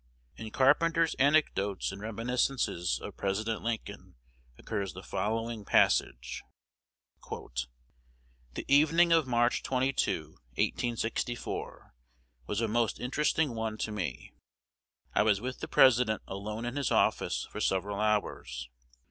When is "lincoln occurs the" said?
3.61-5.03